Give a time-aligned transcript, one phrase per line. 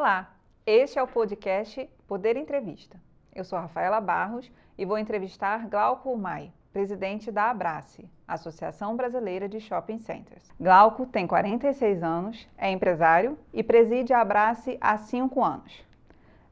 [0.00, 2.98] Olá, este é o podcast Poder Entrevista.
[3.34, 9.60] Eu sou Rafaela Barros e vou entrevistar Glauco Mai, presidente da Abrace, Associação Brasileira de
[9.60, 10.50] Shopping Centers.
[10.58, 15.84] Glauco tem 46 anos, é empresário e preside a Abrace há 5 anos.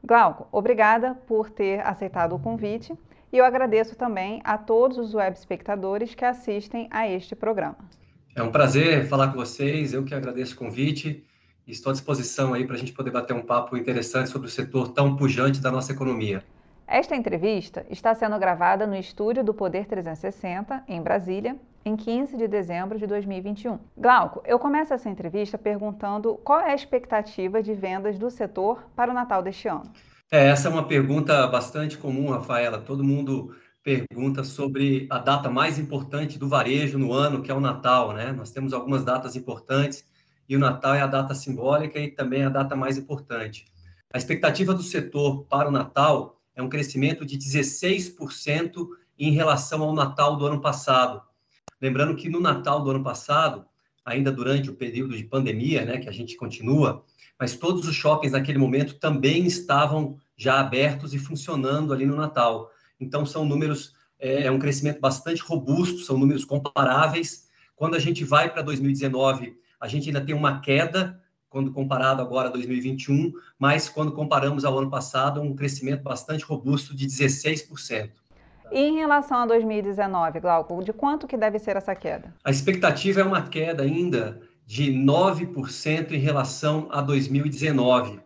[0.03, 2.93] Glauco, obrigada por ter aceitado o convite
[3.33, 7.79] e eu agradeço também a todos os web espectadores que assistem a este programa.
[8.35, 11.25] É um prazer falar com vocês, eu que agradeço o convite
[11.71, 14.89] estou à disposição aí para a gente poder bater um papo interessante sobre o setor
[14.89, 16.43] tão pujante da nossa economia.
[16.87, 21.55] Esta entrevista está sendo gravada no estúdio do Poder 360, em Brasília,
[21.85, 23.77] em 15 de dezembro de 2021.
[23.95, 29.11] Glauco, eu começo essa entrevista perguntando qual é a expectativa de vendas do setor para
[29.11, 29.83] o Natal deste ano.
[30.31, 32.79] É, essa é uma pergunta bastante comum, Rafaela.
[32.79, 37.59] Todo mundo pergunta sobre a data mais importante do varejo no ano, que é o
[37.59, 38.31] Natal, né?
[38.31, 40.08] Nós temos algumas datas importantes
[40.49, 43.65] e o Natal é a data simbólica e também a data mais importante.
[44.11, 48.87] A expectativa do setor para o Natal é um crescimento de 16%
[49.19, 51.21] em relação ao Natal do ano passado.
[51.79, 53.63] Lembrando que no Natal do ano passado,
[54.03, 57.05] ainda durante o período de pandemia, né, que a gente continua,
[57.39, 62.71] mas todos os shoppings naquele momento também estavam já abertos e funcionando ali no Natal.
[62.99, 67.47] Então são números, é, é um crescimento bastante robusto, são números comparáveis.
[67.75, 72.49] Quando a gente vai para 2019, a gente ainda tem uma queda quando comparado agora
[72.49, 78.11] a 2021, mas quando comparamos ao ano passado, um crescimento bastante robusto de 16%.
[78.71, 82.33] E em relação a 2019, Glauco, de quanto que deve ser essa queda?
[82.43, 88.19] A expectativa é uma queda ainda de 9% em relação a 2019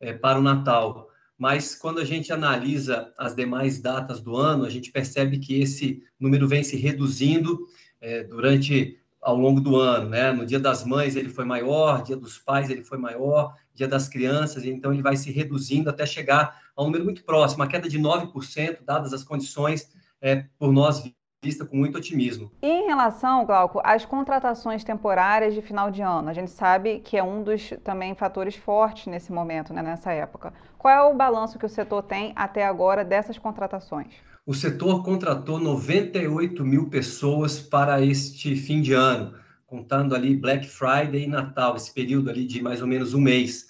[0.00, 1.08] é, para o Natal.
[1.38, 6.02] Mas quando a gente analisa as demais datas do ano, a gente percebe que esse
[6.18, 7.66] número vem se reduzindo
[8.00, 10.30] é, durante ao longo do ano, né?
[10.30, 14.08] No Dia das Mães ele foi maior, Dia dos Pais ele foi maior, Dia das
[14.08, 17.88] Crianças, então ele vai se reduzindo até chegar a um número muito próximo, a queda
[17.88, 19.90] de 9%, dadas as condições
[20.20, 21.02] é, por nós
[21.42, 22.50] vista com muito otimismo.
[22.62, 27.18] E em relação, Glauco, às contratações temporárias de final de ano, a gente sabe que
[27.18, 30.54] é um dos também fatores fortes nesse momento, né, nessa época.
[30.78, 34.14] Qual é o balanço que o setor tem até agora dessas contratações?
[34.46, 39.34] O setor contratou 98 mil pessoas para este fim de ano,
[39.66, 43.66] contando ali Black Friday e Natal, esse período ali de mais ou menos um mês.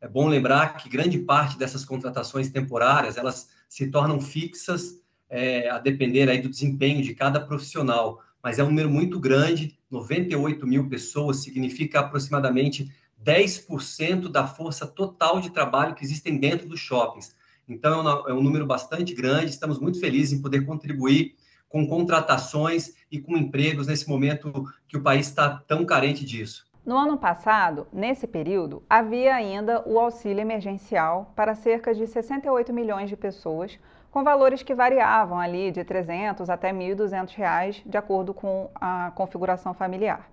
[0.00, 4.98] É bom lembrar que grande parte dessas contratações temporárias, elas se tornam fixas
[5.28, 9.78] é, a depender aí do desempenho de cada profissional, mas é um número muito grande,
[9.90, 12.90] 98 mil pessoas significa aproximadamente
[13.22, 17.34] 10% da força total de trabalho que existem dentro dos shoppings.
[17.68, 21.34] Então, é, um número bastante grande, estamos muito felizes em poder contribuir
[21.68, 26.66] com contratações e com empregos nesse momento que o país está tão carente disso.
[26.86, 33.08] No ano passado, nesse período, havia ainda o auxílio emergencial para cerca de 68 milhões
[33.08, 33.78] de pessoas,
[34.10, 39.72] com valores que variavam ali de 300 até 1.200 reais, de acordo com a configuração
[39.72, 40.30] familiar.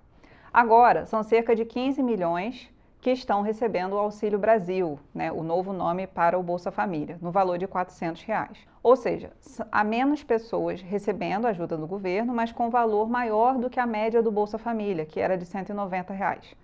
[0.53, 2.69] Agora, são cerca de 15 milhões
[3.01, 7.31] que estão recebendo o Auxílio Brasil, né, o novo nome para o Bolsa Família, no
[7.31, 8.59] valor de 400 reais.
[8.83, 9.31] Ou seja,
[9.71, 14.21] há menos pessoas recebendo ajuda do governo, mas com valor maior do que a média
[14.21, 16.55] do Bolsa Família, que era de 190 reais.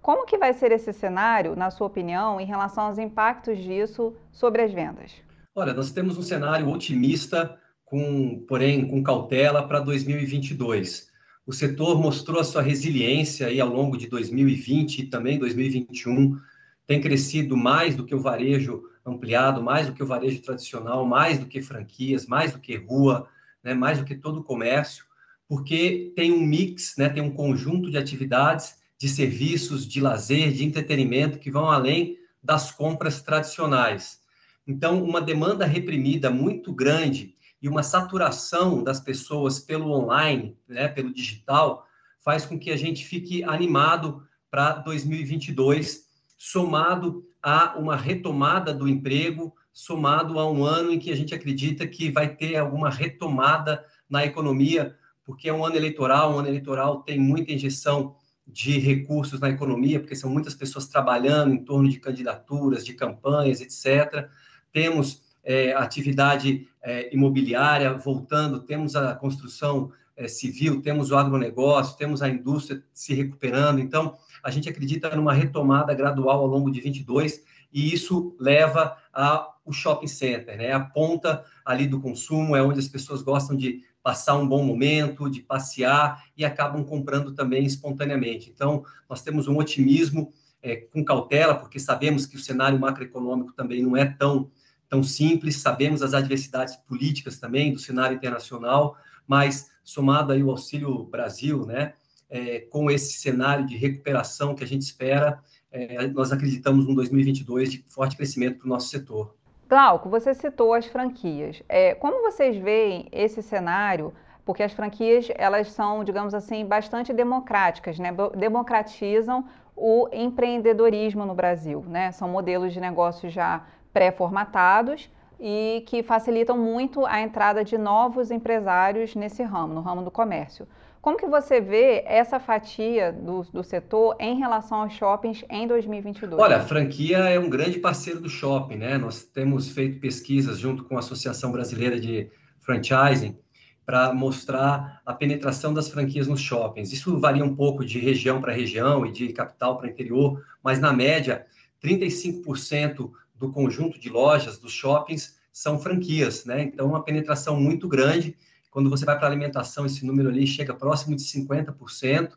[0.00, 4.62] Como que vai ser esse cenário, na sua opinião, em relação aos impactos disso sobre
[4.62, 5.12] as vendas?
[5.54, 11.11] Olha, nós temos um cenário otimista, com, porém com cautela para 2022.
[11.44, 16.38] O setor mostrou a sua resiliência aí ao longo de 2020 e também 2021.
[16.86, 21.40] Tem crescido mais do que o varejo ampliado, mais do que o varejo tradicional, mais
[21.40, 23.28] do que franquias, mais do que rua,
[23.62, 25.04] né, mais do que todo o comércio,
[25.48, 30.64] porque tem um mix, né, tem um conjunto de atividades, de serviços, de lazer, de
[30.64, 34.20] entretenimento que vão além das compras tradicionais.
[34.64, 41.14] Então, uma demanda reprimida muito grande e uma saturação das pessoas pelo online, né, pelo
[41.14, 41.86] digital,
[42.18, 46.04] faz com que a gente fique animado para 2022,
[46.36, 51.86] somado a uma retomada do emprego, somado a um ano em que a gente acredita
[51.86, 57.02] que vai ter alguma retomada na economia, porque é um ano eleitoral, um ano eleitoral
[57.02, 58.16] tem muita injeção
[58.46, 63.60] de recursos na economia, porque são muitas pessoas trabalhando em torno de candidaturas, de campanhas,
[63.60, 64.28] etc.
[64.72, 72.22] Temos é, atividade é, imobiliária voltando, temos a construção é, civil, temos o agronegócio, temos
[72.22, 73.80] a indústria se recuperando.
[73.80, 77.42] Então, a gente acredita numa retomada gradual ao longo de 22
[77.72, 80.72] e isso leva ao shopping center, né?
[80.72, 85.30] A ponta ali do consumo é onde as pessoas gostam de passar um bom momento,
[85.30, 88.50] de passear e acabam comprando também espontaneamente.
[88.50, 93.82] Então, nós temos um otimismo é, com cautela, porque sabemos que o cenário macroeconômico também
[93.82, 94.50] não é tão,
[94.92, 98.94] tão simples, sabemos as adversidades políticas também do cenário internacional,
[99.26, 101.94] mas somado aí o Auxílio Brasil, né,
[102.28, 105.40] é, com esse cenário de recuperação que a gente espera,
[105.70, 109.34] é, nós acreditamos no 2022 de forte crescimento para o nosso setor.
[109.66, 111.62] Glauco, você citou as franquias.
[111.70, 114.12] É, como vocês veem esse cenário?
[114.44, 118.14] Porque as franquias, elas são, digamos assim, bastante democráticas, né?
[118.36, 119.42] democratizam
[119.74, 122.12] o empreendedorismo no Brasil, né?
[122.12, 125.10] São modelos de negócios já pré-formatados
[125.40, 130.66] e que facilitam muito a entrada de novos empresários nesse ramo, no ramo do comércio.
[131.02, 136.40] Como que você vê essa fatia do, do setor em relação aos shoppings em 2022?
[136.40, 138.96] Olha, a franquia é um grande parceiro do shopping, né?
[138.96, 142.30] Nós temos feito pesquisas junto com a Associação Brasileira de
[142.60, 143.36] Franchising
[143.84, 146.92] para mostrar a penetração das franquias nos shoppings.
[146.92, 150.92] Isso varia um pouco de região para região e de capital para interior, mas na
[150.92, 151.44] média,
[151.82, 153.10] 35%
[153.42, 156.62] do conjunto de lojas dos shoppings são franquias, né?
[156.62, 158.36] Então, uma penetração muito grande
[158.70, 162.30] quando você vai para alimentação, esse número ali chega próximo de 50%,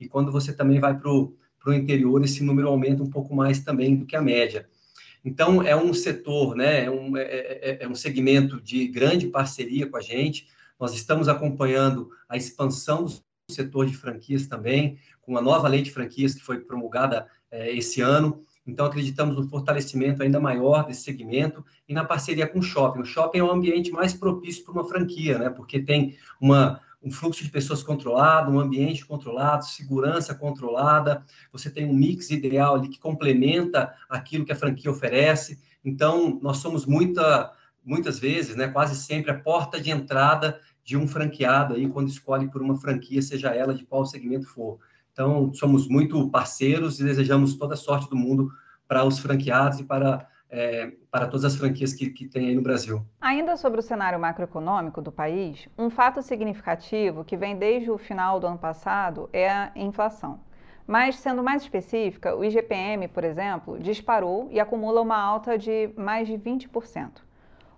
[0.00, 1.36] e quando você também vai para o
[1.68, 4.66] interior, esse número aumenta um pouco mais também do que a média.
[5.22, 9.86] Então, é um setor, né, é um, é, é, é um segmento de grande parceria
[9.86, 10.48] com a gente.
[10.80, 13.20] Nós estamos acompanhando a expansão do
[13.50, 18.00] setor de franquias também, com a nova lei de franquias que foi promulgada é, esse
[18.00, 18.42] ano.
[18.66, 23.00] Então, acreditamos no fortalecimento ainda maior desse segmento e na parceria com o shopping.
[23.00, 25.50] O shopping é o ambiente mais propício para uma franquia, né?
[25.50, 31.84] Porque tem uma, um fluxo de pessoas controlado, um ambiente controlado, segurança controlada, você tem
[31.84, 35.58] um mix ideal ali que complementa aquilo que a franquia oferece.
[35.84, 37.52] Então, nós somos muita,
[37.84, 42.48] muitas vezes, né, quase sempre, a porta de entrada de um franqueado aí quando escolhe
[42.48, 44.78] por uma franquia, seja ela de qual segmento for.
[45.12, 48.50] Então, somos muito parceiros e desejamos toda a sorte do mundo
[48.88, 52.62] para os franqueados e para, é, para todas as franquias que, que tem aí no
[52.62, 53.04] Brasil.
[53.20, 58.40] Ainda sobre o cenário macroeconômico do país, um fato significativo que vem desde o final
[58.40, 60.40] do ano passado é a inflação.
[60.86, 66.26] Mas, sendo mais específica, o IGPM, por exemplo, disparou e acumula uma alta de mais
[66.26, 67.10] de 20%.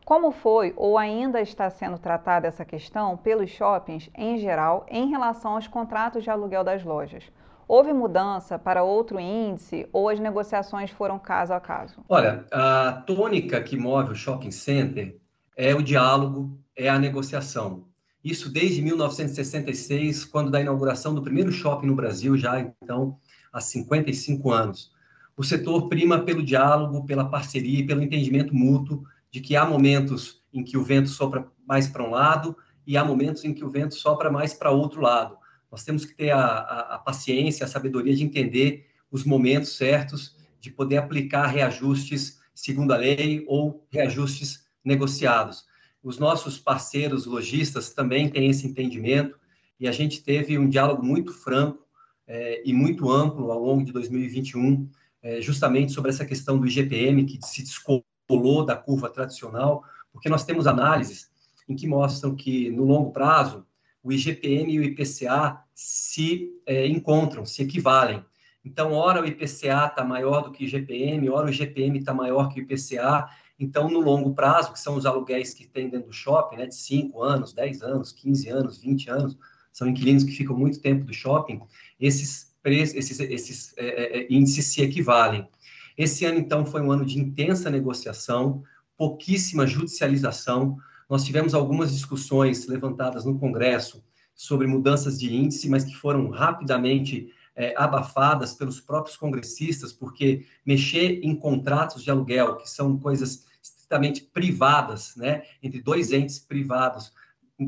[0.05, 5.55] Como foi ou ainda está sendo tratada essa questão pelos shoppings em geral em relação
[5.55, 7.25] aos contratos de aluguel das lojas?
[7.67, 12.05] Houve mudança para outro índice ou as negociações foram caso a caso?
[12.06, 15.17] Olha, a tônica que move o shopping center
[15.56, 17.85] é o diálogo, é a negociação.
[18.23, 23.17] Isso desde 1966, quando da inauguração do primeiro shopping no Brasil, já então
[23.50, 24.93] há 55 anos.
[25.35, 29.03] O setor prima pelo diálogo, pela parceria e pelo entendimento mútuo
[29.35, 33.05] de que há momentos em que o vento sopra mais para um lado e há
[33.05, 35.37] momentos em que o vento sopra mais para outro lado.
[35.73, 40.37] Nós temos que ter a, a, a, paciência, a sabedoria de entender os momentos certos,
[40.61, 45.65] de poder aplicar reajustes segundo a lei ou reajustes negociados.
[46.01, 49.37] Os nossos parceiros lojistas também têm esse entendimento
[49.81, 51.85] e a gente teve um diálogo muito franco
[52.25, 54.89] é, e muito amplo ao longo de 2021,
[55.21, 60.29] é, justamente sobre essa questão do IGPM, que se desculpa pulou da curva tradicional, porque
[60.29, 61.31] nós temos análises
[61.69, 63.67] em que mostram que, no longo prazo,
[64.03, 68.25] o IGPM e o IPCA se é, encontram, se equivalem.
[68.64, 72.49] Então, ora o IPCA está maior do que o IGPM, ora o IGPM está maior
[72.49, 73.28] que o IPCA.
[73.59, 76.75] Então, no longo prazo, que são os aluguéis que tem dentro do shopping, né, de
[76.75, 79.38] 5 anos, 10 anos, 15 anos, 20 anos,
[79.73, 81.61] são inquilinos que ficam muito tempo do shopping,
[82.00, 85.49] esses, esses, esses é, é, índices se equivalem.
[85.97, 88.63] Esse ano, então, foi um ano de intensa negociação,
[88.97, 90.77] pouquíssima judicialização.
[91.09, 94.03] Nós tivemos algumas discussões levantadas no Congresso
[94.35, 101.21] sobre mudanças de índice, mas que foram rapidamente é, abafadas pelos próprios congressistas, porque mexer
[101.23, 107.13] em contratos de aluguel, que são coisas estritamente privadas, né, entre dois entes privados,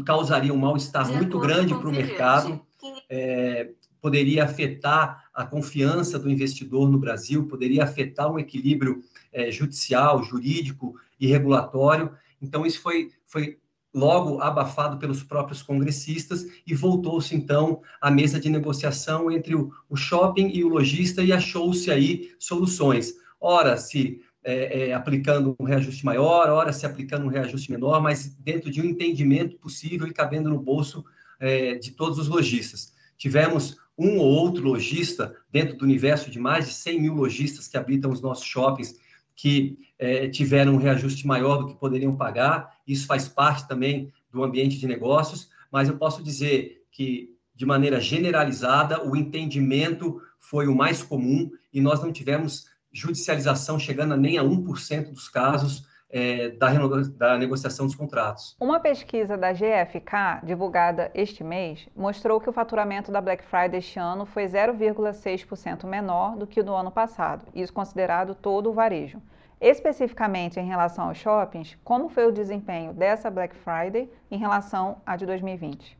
[0.04, 2.61] causaria um mal-estar muito grande para o mercado.
[3.09, 3.71] É,
[4.06, 10.94] poderia afetar a confiança do investidor no Brasil, poderia afetar um equilíbrio é, judicial, jurídico
[11.18, 12.12] e regulatório.
[12.40, 13.58] Então, isso foi, foi
[13.92, 19.96] logo abafado pelos próprios congressistas e voltou-se, então, à mesa de negociação entre o, o
[19.96, 23.12] shopping e o lojista e achou-se aí soluções.
[23.40, 28.28] Ora, se é, é, aplicando um reajuste maior, ora se aplicando um reajuste menor, mas
[28.36, 31.04] dentro de um entendimento possível e cabendo no bolso
[31.40, 32.94] é, de todos os lojistas.
[33.16, 37.76] Tivemos um ou outro lojista, dentro do universo de mais de 100 mil lojistas que
[37.76, 38.96] habitam os nossos shoppings,
[39.34, 42.74] que é, tiveram um reajuste maior do que poderiam pagar.
[42.86, 48.00] Isso faz parte também do ambiente de negócios, mas eu posso dizer que, de maneira
[48.00, 54.38] generalizada, o entendimento foi o mais comum e nós não tivemos judicialização chegando a nem
[54.38, 55.84] a 1% dos casos
[56.16, 56.70] é, da,
[57.18, 58.56] da, negociação dos contratos.
[58.58, 63.99] Uma pesquisa da GFK, divulgada este mês, mostrou que o faturamento da Black Friday este
[63.99, 69.20] ano foi 0,6% menor do que o do ano passado, isso considerado todo o varejo.
[69.61, 75.16] Especificamente em relação aos shoppings, como foi o desempenho dessa Black Friday em relação à
[75.16, 75.99] de 2020?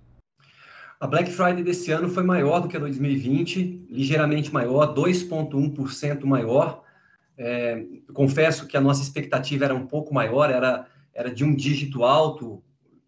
[0.99, 6.85] A Black Friday desse ano foi maior do que a 2020, ligeiramente maior, 2,1% maior.
[7.38, 12.04] É, confesso que a nossa expectativa era um pouco maior, era, era de um dígito
[12.04, 12.62] alto,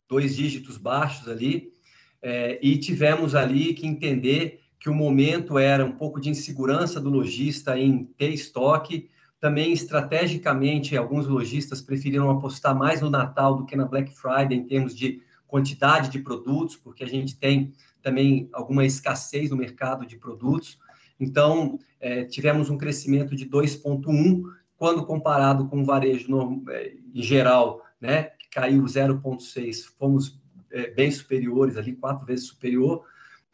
[0.08, 1.73] dois dígitos baixos ali,
[2.20, 7.11] é, e tivemos ali que entender que o momento era um pouco de insegurança do
[7.11, 9.11] lojista em ter estoque.
[9.40, 14.66] Também, estrategicamente, alguns lojistas preferiram apostar mais no Natal do que na Black Friday em
[14.66, 20.16] termos de quantidade de produtos, porque a gente tem também alguma escassez no mercado de
[20.16, 20.78] produtos.
[21.19, 24.43] Então, é, tivemos um crescimento de 2,1,
[24.77, 30.91] quando comparado com o varejo no, é, em geral, né, que caiu 0,6, fomos é,
[30.91, 33.05] bem superiores ali, quatro vezes superior,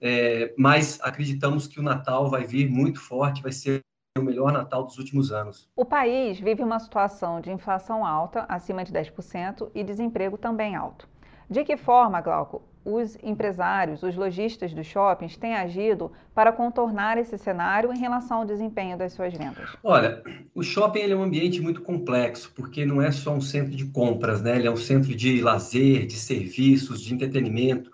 [0.01, 3.81] é, mas acreditamos que o Natal vai vir muito forte, vai ser
[4.19, 5.69] o melhor Natal dos últimos anos.
[5.75, 11.09] O país vive uma situação de inflação alta, acima de 10%, e desemprego também alto.
[11.51, 17.39] De que forma, Glauco, os empresários, os lojistas dos shoppings têm agido para contornar esse
[17.39, 19.71] cenário em relação ao desempenho das suas vendas?
[19.83, 20.23] Olha,
[20.55, 24.43] o shopping é um ambiente muito complexo, porque não é só um centro de compras,
[24.43, 24.57] né?
[24.57, 27.91] Ele é um centro de lazer, de serviços, de entretenimento.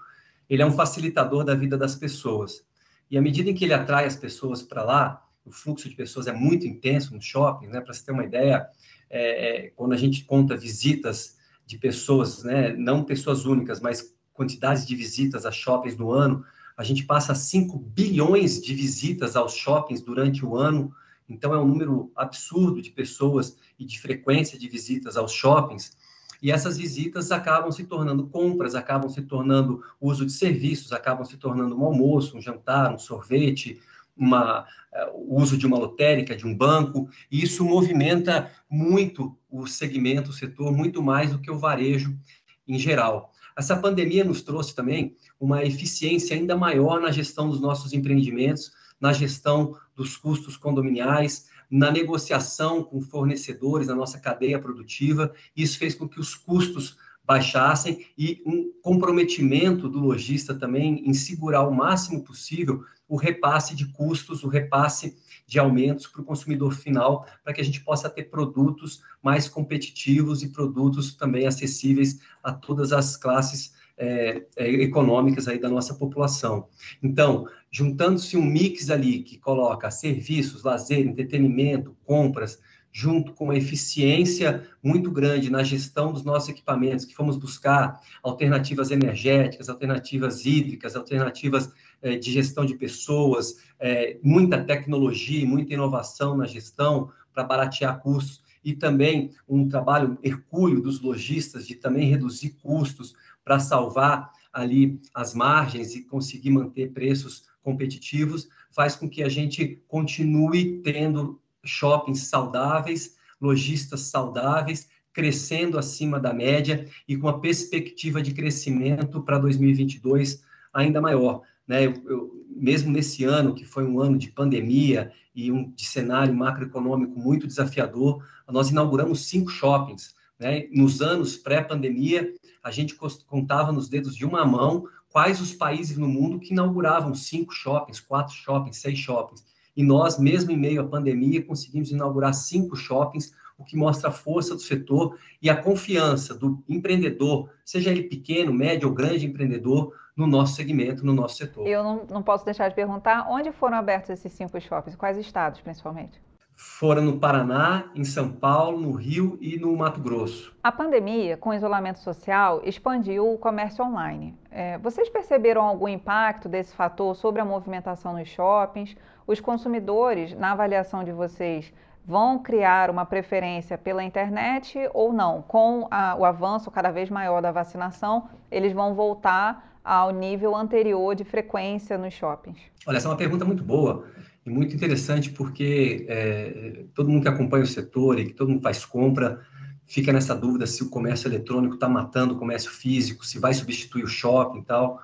[0.48, 2.64] Ele é um facilitador da vida das pessoas.
[3.08, 6.26] E à medida em que ele atrai as pessoas para lá, o fluxo de pessoas
[6.26, 7.80] é muito intenso no shopping, né?
[7.80, 8.66] Para você ter uma ideia,
[9.08, 12.72] é, é, quando a gente conta visitas de pessoas, né?
[12.72, 16.42] Não pessoas únicas, mas quantidade de visitas a shoppings no ano.
[16.74, 20.94] A gente passa 5 bilhões de visitas aos shoppings durante o ano.
[21.28, 25.94] Então, é um número absurdo de pessoas e de frequência de visitas aos shoppings.
[26.40, 31.36] E essas visitas acabam se tornando compras, acabam se tornando uso de serviços, acabam se
[31.36, 33.78] tornando um almoço, um jantar, um sorvete,
[34.16, 37.10] uma, uh, uso de uma lotérica, de um banco.
[37.30, 42.18] E isso movimenta muito o segmento, o setor, muito mais do que o varejo
[42.66, 43.34] em geral.
[43.56, 49.12] Essa pandemia nos trouxe também uma eficiência ainda maior na gestão dos nossos empreendimentos, na
[49.12, 55.32] gestão dos custos condominiais, na negociação com fornecedores, na nossa cadeia produtiva.
[55.56, 56.96] Isso fez com que os custos
[57.30, 63.86] baixassem e um comprometimento do lojista também em segurar o máximo possível o repasse de
[63.86, 68.24] custos, o repasse de aumentos para o consumidor final, para que a gente possa ter
[68.24, 75.60] produtos mais competitivos e produtos também acessíveis a todas as classes é, é, econômicas aí
[75.60, 76.66] da nossa população.
[77.00, 82.58] Então, juntando-se um mix ali que coloca serviços, lazer, entretenimento, compras,
[82.92, 88.90] junto com uma eficiência muito grande na gestão dos nossos equipamentos, que fomos buscar alternativas
[88.90, 96.46] energéticas, alternativas hídricas, alternativas é, de gestão de pessoas, é, muita tecnologia muita inovação na
[96.46, 98.42] gestão para baratear custos.
[98.62, 105.32] E também um trabalho hercúleo dos lojistas de também reduzir custos para salvar ali as
[105.32, 113.16] margens e conseguir manter preços competitivos, faz com que a gente continue tendo shoppings saudáveis,
[113.40, 121.00] lojistas saudáveis, crescendo acima da média e com uma perspectiva de crescimento para 2022 ainda
[121.00, 121.42] maior.
[121.66, 121.86] Né?
[121.86, 126.34] Eu, eu, mesmo nesse ano, que foi um ano de pandemia e um de cenário
[126.34, 130.14] macroeconômico muito desafiador, nós inauguramos cinco shoppings.
[130.38, 130.68] Né?
[130.72, 132.94] Nos anos pré-pandemia, a gente
[133.26, 138.00] contava nos dedos de uma mão quais os países no mundo que inauguravam cinco shoppings,
[138.00, 139.44] quatro shoppings, seis shoppings.
[139.76, 144.12] E nós, mesmo em meio à pandemia, conseguimos inaugurar cinco shoppings, o que mostra a
[144.12, 149.94] força do setor e a confiança do empreendedor, seja ele pequeno, médio ou grande empreendedor,
[150.16, 151.66] no nosso segmento, no nosso setor.
[151.66, 155.60] Eu não, não posso deixar de perguntar onde foram abertos esses cinco shoppings, quais estados
[155.60, 156.20] principalmente?
[156.62, 160.54] Foram no Paraná, em São Paulo, no Rio e no Mato Grosso.
[160.62, 164.36] A pandemia, com o isolamento social, expandiu o comércio online.
[164.50, 168.94] É, vocês perceberam algum impacto desse fator sobre a movimentação nos shoppings?
[169.26, 171.72] Os consumidores, na avaliação de vocês,
[172.04, 175.40] vão criar uma preferência pela internet ou não?
[175.40, 181.14] Com a, o avanço cada vez maior da vacinação, eles vão voltar ao nível anterior
[181.14, 182.60] de frequência nos shoppings?
[182.86, 184.04] Olha, essa é uma pergunta muito boa
[184.44, 188.62] e muito interessante porque é, todo mundo que acompanha o setor e que todo mundo
[188.62, 189.40] faz compra
[189.86, 194.04] fica nessa dúvida se o comércio eletrônico está matando o comércio físico, se vai substituir
[194.04, 195.00] o shopping e tal.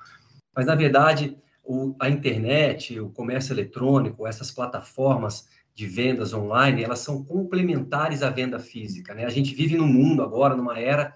[0.54, 7.00] Mas, na verdade, o, a internet, o comércio eletrônico, essas plataformas de vendas online, elas
[7.00, 9.12] são complementares à venda física.
[9.12, 9.24] Né?
[9.24, 11.12] A gente vive num mundo agora, numa era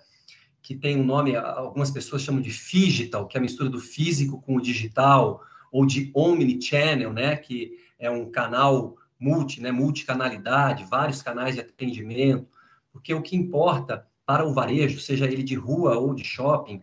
[0.60, 4.42] que tem um nome, algumas pessoas chamam de digital, que é a mistura do físico
[4.42, 11.22] com o digital, ou de omnichannel, né, que é um canal multi, né, multicanalidade, vários
[11.22, 12.48] canais de atendimento,
[12.90, 16.82] porque o que importa para o varejo, seja ele de rua ou de shopping,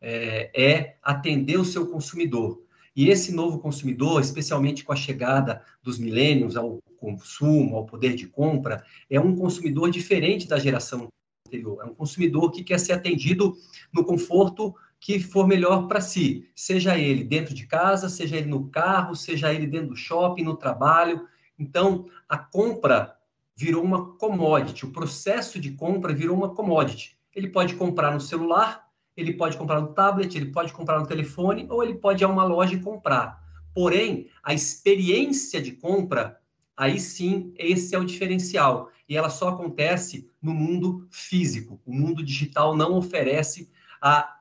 [0.00, 2.62] é, é atender o seu consumidor.
[2.94, 8.26] E esse novo consumidor, especialmente com a chegada dos milênios ao consumo, ao poder de
[8.26, 11.08] compra, é um consumidor diferente da geração
[11.46, 11.80] anterior.
[11.80, 13.56] É um consumidor que quer ser atendido
[13.92, 18.68] no conforto que for melhor para si, seja ele dentro de casa, seja ele no
[18.68, 21.26] carro, seja ele dentro do shopping, no trabalho.
[21.58, 23.16] Então, a compra
[23.54, 27.16] virou uma commodity, o processo de compra virou uma commodity.
[27.34, 31.66] Ele pode comprar no celular, ele pode comprar no tablet, ele pode comprar no telefone,
[31.68, 33.42] ou ele pode ir a uma loja e comprar.
[33.74, 36.40] Porém, a experiência de compra,
[36.76, 38.90] aí sim, esse é o diferencial.
[39.08, 41.80] E ela só acontece no mundo físico.
[41.84, 44.37] O mundo digital não oferece a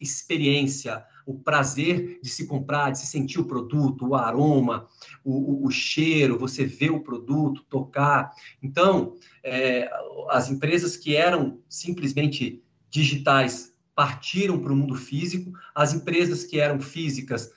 [0.00, 4.88] experiência, o prazer de se comprar, de se sentir o produto, o aroma,
[5.24, 8.32] o, o, o cheiro, você ver o produto, tocar.
[8.62, 9.90] Então, é,
[10.30, 16.80] as empresas que eram simplesmente digitais partiram para o mundo físico, as empresas que eram
[16.80, 17.50] físicas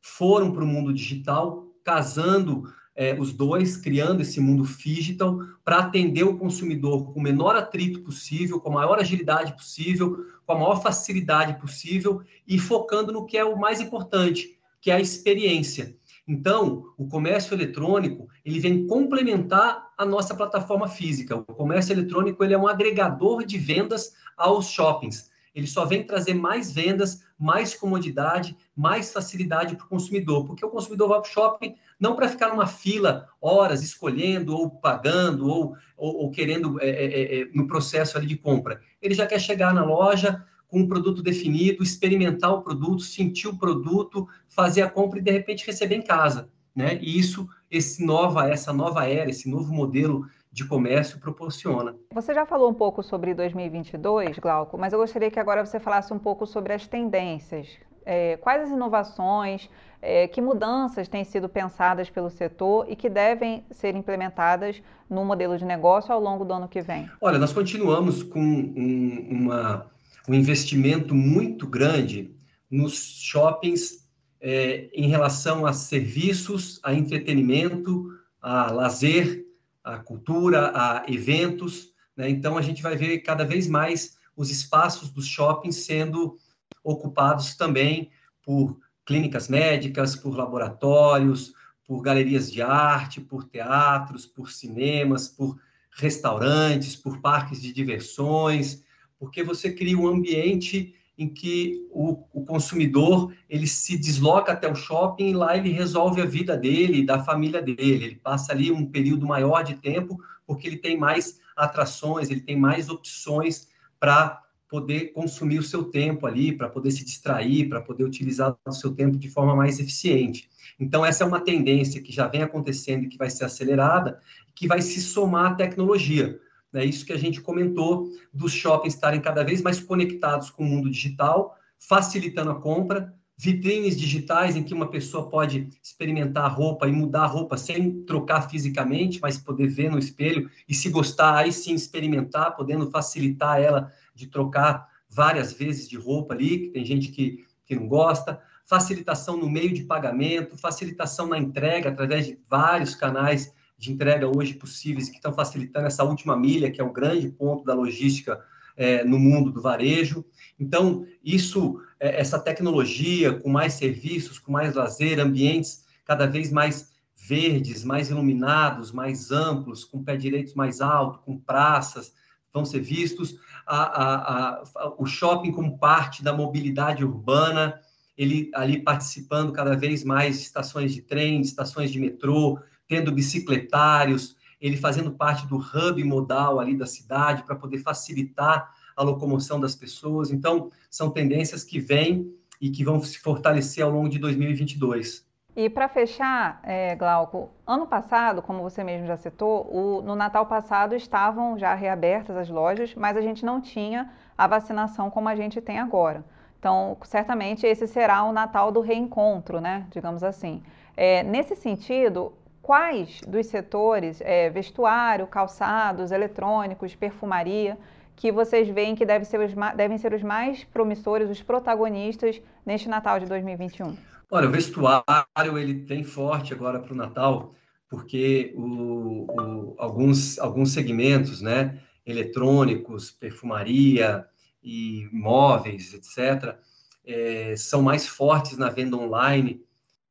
[0.00, 6.24] foram para o mundo digital, casando é, os dois, criando esse mundo digital para atender
[6.24, 10.82] o consumidor com o menor atrito possível, com a maior agilidade possível, com a maior
[10.82, 15.96] facilidade possível e focando no que é o mais importante, que é a experiência.
[16.28, 21.36] Então, o comércio eletrônico ele vem complementar a nossa plataforma física.
[21.36, 26.34] O comércio eletrônico ele é um agregador de vendas aos shoppings ele só vem trazer
[26.34, 31.32] mais vendas, mais comodidade, mais facilidade para o consumidor, porque o consumidor vai para o
[31.32, 36.88] shopping não para ficar numa fila horas escolhendo ou pagando ou, ou, ou querendo é,
[36.88, 38.80] é, é, é, no processo ali de compra.
[39.00, 43.58] Ele já quer chegar na loja com um produto definido, experimentar o produto, sentir o
[43.58, 46.98] produto, fazer a compra e de repente receber em casa, né?
[47.02, 51.96] E isso, esse nova, essa nova era, esse novo modelo de comércio proporciona.
[52.12, 56.12] Você já falou um pouco sobre 2022, Glauco, mas eu gostaria que agora você falasse
[56.12, 57.68] um pouco sobre as tendências.
[58.04, 59.70] É, quais as inovações,
[60.02, 65.56] é, que mudanças têm sido pensadas pelo setor e que devem ser implementadas no modelo
[65.56, 67.08] de negócio ao longo do ano que vem?
[67.20, 69.86] Olha, nós continuamos com um, uma,
[70.28, 72.34] um investimento muito grande
[72.70, 74.08] nos shoppings
[74.40, 78.10] é, em relação a serviços, a entretenimento,
[78.42, 79.41] a lazer,
[79.82, 81.92] a cultura, a eventos.
[82.16, 82.28] Né?
[82.28, 86.38] Então, a gente vai ver cada vez mais os espaços dos shoppings sendo
[86.82, 88.10] ocupados também
[88.42, 91.52] por clínicas médicas, por laboratórios,
[91.84, 98.82] por galerias de arte, por teatros, por cinemas, por restaurantes, por parques de diversões,
[99.18, 104.74] porque você cria um ambiente em que o, o, consumidor ele se desloca até o
[104.74, 108.04] shopping e lá ele resolve a vida dele da família dele.
[108.04, 112.56] Ele passa ali um período maior de tempo porque ele tem mais atrações, ele tem
[112.56, 113.68] mais opções
[114.00, 118.72] para poder consumir o seu tempo ali, para poder se distrair, para poder utilizar o
[118.72, 120.48] seu tempo de forma mais eficiente.
[120.80, 124.18] Então, essa é uma tendência que já vem acontecendo e que vai ser acelerada,
[124.54, 126.40] que vai se somar à tecnologia.
[126.74, 130.66] É isso que a gente comentou dos shoppings estarem cada vez mais conectados com o
[130.66, 136.86] mundo digital, facilitando a compra, vitrines digitais em que uma pessoa pode experimentar a roupa
[136.86, 141.36] e mudar a roupa sem trocar fisicamente, mas poder ver no espelho e se gostar,
[141.36, 146.84] aí sim experimentar, podendo facilitar ela de trocar várias vezes de roupa ali, que tem
[146.84, 152.38] gente que, que não gosta, facilitação no meio de pagamento, facilitação na entrega através de
[152.48, 156.92] vários canais de entrega hoje possíveis que estão facilitando essa última milha, que é o
[156.92, 158.40] grande ponto da logística
[158.76, 160.24] é, no mundo do varejo.
[160.58, 166.92] Então, isso, é, essa tecnologia com mais serviços, com mais lazer, ambientes cada vez mais
[167.16, 172.14] verdes, mais iluminados, mais amplos, com pé direitos mais alto, com praças,
[172.54, 173.36] vão ser vistos.
[173.66, 177.80] A, a, a, o shopping como parte da mobilidade urbana,
[178.16, 182.60] ele ali participando cada vez mais de estações de trem, de estações de metrô,
[182.92, 189.02] tendo bicicletários, ele fazendo parte do hub modal ali da cidade para poder facilitar a
[189.02, 190.30] locomoção das pessoas.
[190.30, 195.26] Então, são tendências que vêm e que vão se fortalecer ao longo de 2022.
[195.56, 200.44] E para fechar, é, Glauco, ano passado, como você mesmo já citou, o, no Natal
[200.44, 205.34] passado estavam já reabertas as lojas, mas a gente não tinha a vacinação como a
[205.34, 206.22] gente tem agora.
[206.58, 209.86] Então, certamente esse será o Natal do reencontro, né?
[209.90, 210.62] Digamos assim.
[210.94, 217.76] É, nesse sentido, quais dos setores, é, vestuário, calçados, eletrônicos, perfumaria,
[218.14, 222.88] que vocês veem que deve ser os, devem ser os mais promissores, os protagonistas neste
[222.88, 223.96] Natal de 2021?
[224.30, 227.52] Olha, o vestuário ele tem forte agora para o Natal,
[227.90, 234.24] porque o, o, alguns, alguns segmentos, né, eletrônicos, perfumaria
[234.62, 236.56] e móveis, etc.,
[237.04, 239.60] é, são mais fortes na venda online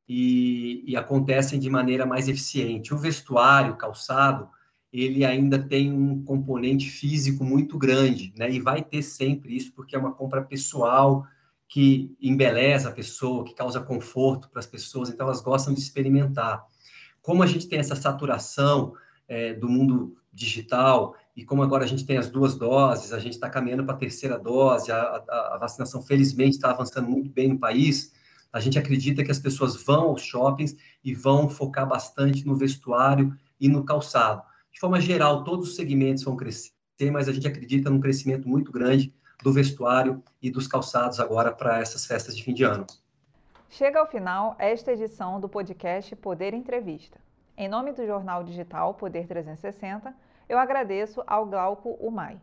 [0.08, 2.92] e, e acontecem de maneira mais eficiente.
[2.92, 4.48] O vestuário, calçado,
[4.92, 8.50] ele ainda tem um componente físico muito grande, né?
[8.50, 11.26] E vai ter sempre isso, porque é uma compra pessoal
[11.66, 16.62] que embeleza a pessoa, que causa conforto para as pessoas, então elas gostam de experimentar.
[17.22, 18.92] Como a gente tem essa saturação
[19.26, 23.32] é, do mundo digital e como agora a gente tem as duas doses, a gente
[23.32, 27.48] está caminhando para a terceira dose, a, a, a vacinação felizmente está avançando muito bem
[27.48, 28.12] no país,
[28.52, 33.34] a gente acredita que as pessoas vão aos shoppings e vão focar bastante no vestuário
[33.58, 34.42] e no calçado.
[34.70, 36.72] De forma geral, todos os segmentos vão crescer,
[37.10, 41.80] mas a gente acredita num crescimento muito grande do vestuário e dos calçados agora para
[41.80, 42.86] essas festas de fim de ano.
[43.70, 47.18] Chega ao final esta edição do podcast Poder Entrevista.
[47.56, 50.14] Em nome do jornal digital Poder 360,
[50.48, 52.38] eu agradeço ao Glauco Umai.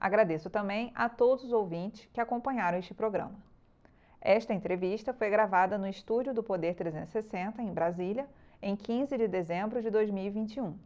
[0.00, 3.51] Agradeço também a todos os ouvintes que acompanharam este programa.
[4.24, 8.28] Esta entrevista foi gravada no estúdio do Poder 360, em Brasília,
[8.62, 10.78] em 15 de dezembro de 2021.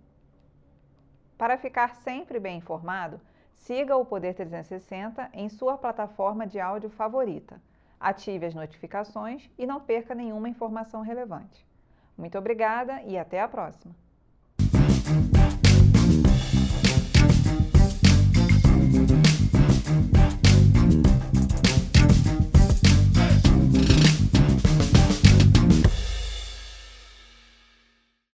[1.36, 3.20] Para ficar sempre bem informado,
[3.52, 7.60] siga o Poder 360 em sua plataforma de áudio favorita,
[8.00, 11.66] ative as notificações e não perca nenhuma informação relevante.
[12.16, 13.94] Muito obrigada e até a próxima!